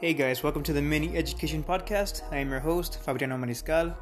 [0.00, 2.22] Hey guys, welcome to the Mini Education Podcast.
[2.32, 3.94] I am your host, Fabiano Mariscal.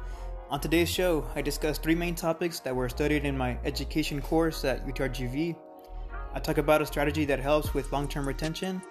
[0.49, 4.63] On today's show, I discuss three main topics that were studied in my education course
[4.63, 5.57] at UTRGV.
[6.33, 8.81] I talk about a strategy that helps with long term retention,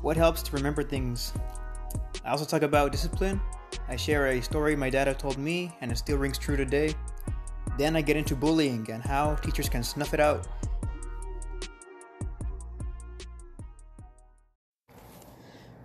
[0.00, 1.32] what helps to remember things.
[2.24, 3.40] I also talk about discipline.
[3.88, 6.94] I share a story my dad told me, and it still rings true today.
[7.76, 10.46] Then I get into bullying and how teachers can snuff it out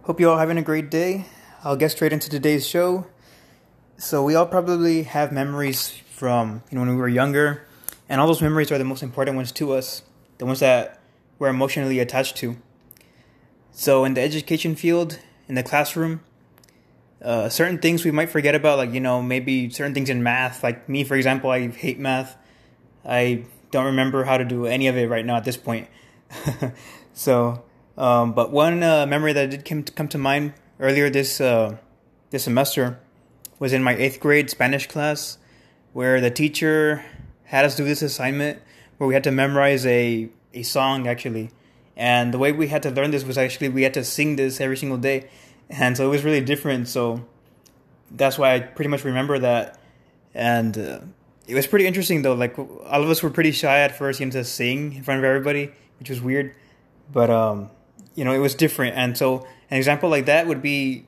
[0.09, 1.25] Hope you all having a great day.
[1.63, 3.05] I'll get straight into today's show.
[3.99, 7.67] So we all probably have memories from you know when we were younger,
[8.09, 10.01] and all those memories are the most important ones to us,
[10.39, 10.99] the ones that
[11.37, 12.57] we're emotionally attached to.
[13.71, 16.21] So in the education field, in the classroom,
[17.21, 20.63] uh, certain things we might forget about, like you know maybe certain things in math.
[20.63, 22.35] Like me, for example, I hate math.
[23.05, 25.87] I don't remember how to do any of it right now at this point.
[27.13, 27.63] so
[27.99, 31.77] um, but one uh, memory that did come to, come to mind earlier this uh,
[32.29, 32.97] this semester
[33.59, 35.37] was in my eighth grade Spanish class,
[35.91, 37.03] where the teacher
[37.43, 38.59] had us do this assignment
[38.97, 41.51] where we had to memorize a a song actually,
[41.97, 44.61] and the way we had to learn this was actually we had to sing this
[44.61, 45.29] every single day,
[45.69, 46.87] and so it was really different.
[46.87, 47.25] So
[48.09, 49.77] that's why I pretty much remember that,
[50.33, 50.99] and uh,
[51.47, 52.33] it was pretty interesting though.
[52.33, 55.17] Like all of us were pretty shy at first, you know, to sing in front
[55.17, 56.55] of everybody, which was weird,
[57.11, 57.71] but um
[58.19, 58.97] you know, it was different.
[58.97, 61.05] And so an example like that would be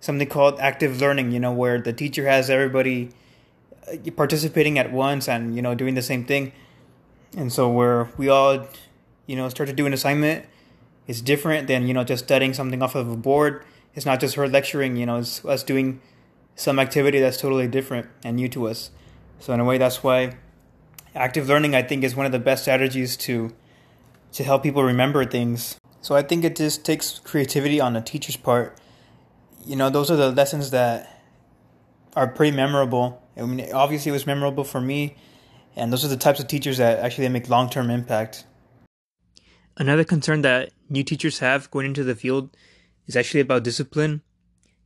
[0.00, 3.08] something called active learning, you know, where the teacher has everybody
[3.90, 6.52] uh, participating at once and, you know, doing the same thing.
[7.34, 8.66] And so where we all,
[9.26, 10.44] you know, start to do an assignment,
[11.06, 13.64] it's different than, you know, just studying something off of a board.
[13.94, 16.02] It's not just her lecturing, you know, it's us doing
[16.56, 18.90] some activity that's totally different and new to us.
[19.38, 20.36] So in a way, that's why
[21.14, 23.54] active learning, I think, is one of the best strategies to
[24.32, 28.36] to help people remember things so I think it just takes creativity on the teacher's
[28.36, 28.76] part.
[29.64, 31.22] You know, those are the lessons that
[32.16, 33.22] are pretty memorable.
[33.36, 35.16] I mean, obviously it was memorable for me,
[35.76, 38.44] and those are the types of teachers that actually make long term impact.
[39.76, 42.56] Another concern that new teachers have going into the field
[43.06, 44.22] is actually about discipline.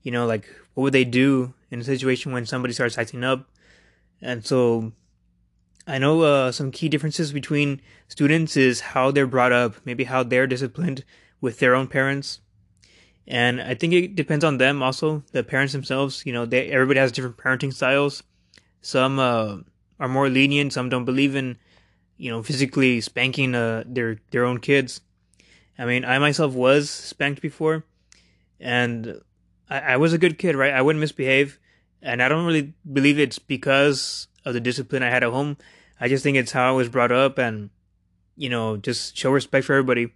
[0.02, 3.48] You know, like what would they do in a situation when somebody starts acting up?
[4.20, 4.92] And so
[5.86, 10.22] I know uh, some key differences between students is how they're brought up, maybe how
[10.22, 11.04] they're disciplined
[11.40, 12.40] with their own parents.
[13.26, 16.24] And I think it depends on them also, the parents themselves.
[16.26, 18.22] You know, they everybody has different parenting styles.
[18.80, 19.58] Some uh,
[19.98, 21.56] are more lenient, some don't believe in,
[22.16, 25.00] you know, physically spanking uh, their their own kids.
[25.78, 27.84] I mean, I myself was spanked before,
[28.60, 29.20] and
[29.68, 30.72] I, I was a good kid, right?
[30.72, 31.58] I wouldn't misbehave,
[32.02, 35.56] and I don't really believe it's because of the discipline I had at home.
[36.00, 37.70] I just think it's how I was brought up and,
[38.36, 40.12] you know, just show respect for everybody.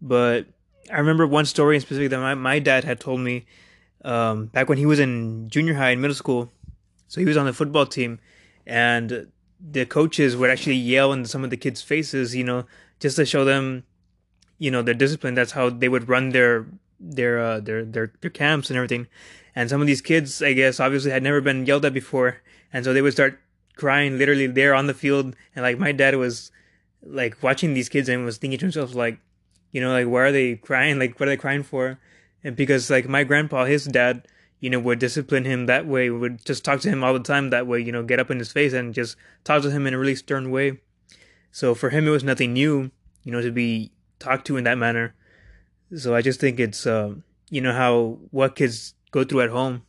[0.00, 0.46] But
[0.92, 3.46] I remember one story in specific that my, my dad had told me
[4.04, 6.50] um, back when he was in junior high and middle school.
[7.08, 8.20] So he was on the football team
[8.66, 9.28] and
[9.60, 12.66] the coaches would actually yell in some of the kids' faces, you know,
[13.00, 13.84] just to show them,
[14.58, 15.34] you know, their discipline.
[15.34, 16.66] That's how they would run their
[17.00, 19.06] their uh, their their their camps and everything.
[19.54, 22.40] And some of these kids, I guess, obviously had never been yelled at before,
[22.72, 23.40] and so they would start
[23.76, 25.34] crying literally there on the field.
[25.54, 26.50] And like my dad was
[27.02, 29.18] like watching these kids and was thinking to himself like,
[29.70, 30.98] you know, like why are they crying?
[30.98, 31.98] Like what are they crying for?
[32.44, 34.26] And because like my grandpa, his dad,
[34.60, 37.50] you know, would discipline him that way, would just talk to him all the time
[37.50, 39.94] that way, you know, get up in his face and just talk to him in
[39.94, 40.80] a really stern way.
[41.52, 42.90] So for him, it was nothing new,
[43.22, 45.14] you know, to be talked to in that manner.
[45.96, 47.14] So I just think it's, uh,
[47.50, 49.82] you know, how what kids go through at home.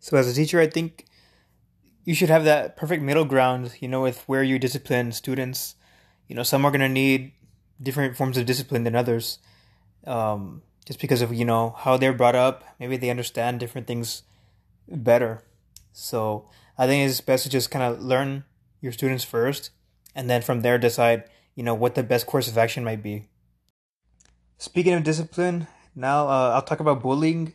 [0.00, 1.06] So as a teacher, I think
[2.08, 5.74] you should have that perfect middle ground, you know, with where you discipline students.
[6.26, 7.32] You know, some are going to need
[7.82, 9.40] different forms of discipline than others.
[10.06, 12.64] Um, just because of, you know, how they're brought up.
[12.80, 14.22] Maybe they understand different things
[14.88, 15.42] better.
[15.92, 16.48] So
[16.78, 18.44] I think it's best to just kind of learn
[18.80, 19.68] your students first
[20.14, 21.24] and then from there decide,
[21.56, 23.26] you know, what the best course of action might be.
[24.56, 27.52] Speaking of discipline, now uh, I'll talk about bullying.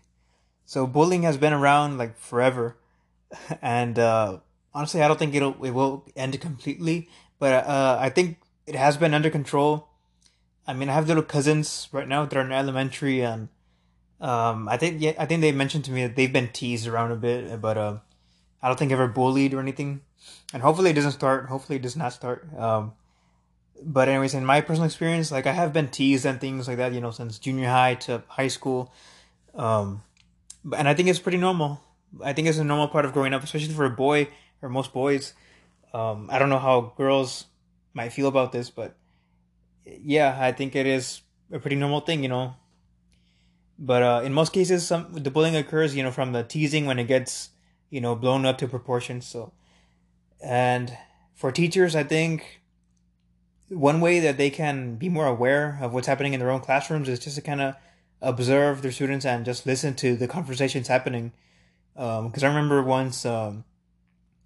[0.64, 2.78] So bullying has been around like forever
[3.62, 4.40] and uh,
[4.74, 7.10] honestly, I don't think it'll it will end completely,
[7.40, 9.88] but uh, I think it has been under control.
[10.66, 13.50] I mean, I have little cousins right now that are in elementary, and
[14.22, 17.12] um, I think yeah, I think they mentioned to me that they've been teased around
[17.12, 17.98] a bit, but uh,
[18.62, 20.02] I don't think ever bullied or anything,
[20.54, 21.48] and hopefully it doesn't start.
[21.48, 22.48] Hopefully it does not start.
[22.58, 22.94] Um,
[23.86, 26.94] but anyways, in my personal experience, like I have been teased and things like that,
[26.94, 28.94] you know, since junior high to high school,
[29.56, 30.04] um,
[30.78, 31.82] and I think it's pretty normal.
[32.21, 34.27] I think it's a normal part of growing up, especially for a boy
[34.62, 35.33] or most boys.
[35.94, 37.45] Um, I don't know how girls
[37.94, 38.95] might feel about this, but
[39.86, 41.21] yeah, I think it is
[41.51, 42.56] a pretty normal thing, you know.
[43.77, 47.00] But uh, in most cases, some the bullying occurs, you know, from the teasing when
[47.00, 47.50] it gets,
[47.89, 49.25] you know, blown up to proportions.
[49.25, 49.51] So,
[50.42, 50.95] and
[51.33, 52.62] for teachers, I think
[53.69, 57.10] one way that they can be more aware of what's happening in their own classrooms
[57.10, 57.75] is just to kind of
[58.21, 61.33] observe their students and just listen to the conversations happening.
[61.95, 63.66] Because um, I remember once, um,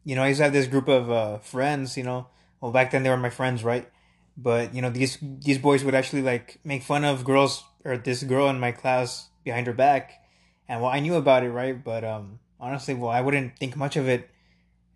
[0.04, 1.98] you know, I used to have this group of uh, friends.
[1.98, 2.28] You know,
[2.62, 3.90] well back then they were my friends, right?
[4.38, 8.24] But you know, these these boys would actually like make fun of girls or this
[8.24, 10.22] girl in my class behind her back,
[10.68, 11.82] and well, I knew about it, right?
[11.82, 14.30] But um, honestly, well, I wouldn't think much of it,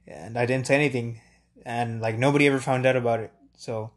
[0.08, 1.22] and I didn't say anything,
[1.66, 3.32] and like nobody ever found out about it.
[3.58, 3.92] So,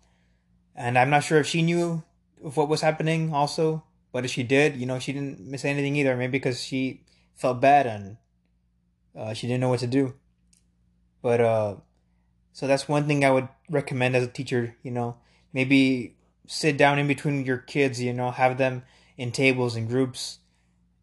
[0.74, 2.02] and I'm not sure if she knew
[2.42, 5.96] of what was happening also, but if she did, you know, she didn't miss anything
[5.96, 6.16] either.
[6.16, 7.02] Maybe because she
[7.34, 8.16] felt bad and
[9.16, 10.14] uh, she didn't know what to do.
[11.22, 11.76] But uh,
[12.52, 14.76] so that's one thing I would recommend as a teacher.
[14.82, 15.16] You know,
[15.52, 16.16] maybe
[16.46, 18.00] sit down in between your kids.
[18.02, 18.82] You know, have them
[19.16, 20.38] in tables and groups.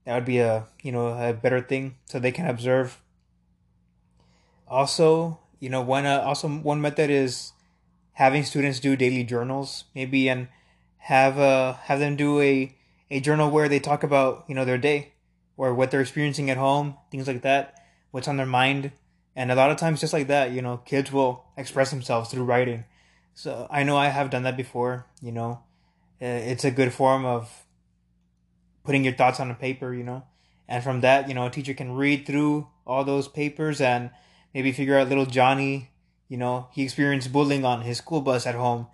[0.06, 3.02] That would be a you know a better thing so they can observe.
[4.68, 7.54] Also, you know, one uh, also one method is
[8.14, 10.48] having students do daily journals, maybe and
[10.98, 12.76] have uh have them do a
[13.10, 15.14] a journal where they talk about you know their day
[15.58, 17.81] or what they're experiencing at home, things like that,
[18.12, 18.92] what's on their mind,
[19.36, 22.44] and a lot of times just like that, you know, kids will express themselves through
[22.44, 22.86] writing.
[23.34, 25.06] So I know I have done that before.
[25.22, 25.64] You know,
[26.20, 27.50] it's a good form of
[28.84, 29.94] putting your thoughts on a paper.
[29.94, 30.24] You know,
[30.68, 34.12] and from that, you know, a teacher can read through all those papers and
[34.54, 35.92] maybe figure out little Johnny.
[36.28, 38.88] You know, he experienced bullying on his school bus at home,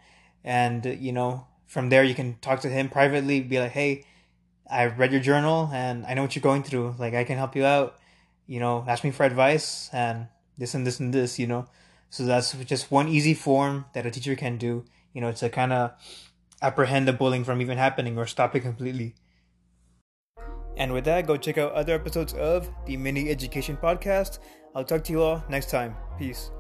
[0.44, 4.04] and you know, from there you can talk to him privately be like hey
[4.70, 7.56] i read your journal and i know what you're going through like i can help
[7.56, 8.00] you out
[8.48, 10.28] you know ask me for advice and
[10.58, 11.68] this and this and this you know.
[12.10, 14.86] So that's just one easy form that a teacher can do.
[15.14, 15.92] You know to kind of
[16.62, 19.16] apprehend the bullying from even happening or stop it completely.
[20.78, 24.40] And with that go check out other episodes of the mini education podcast.
[24.76, 25.96] I'll talk to you all next time.
[26.18, 26.52] Peace